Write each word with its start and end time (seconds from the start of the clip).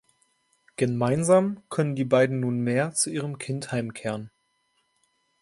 Gemeinsam 0.77 1.61
können 1.69 1.93
die 1.95 2.05
beiden 2.05 2.39
nunmehr 2.39 2.91
zu 2.95 3.11
ihrem 3.11 3.37
Kind 3.37 3.71
heimkehren. 3.71 4.31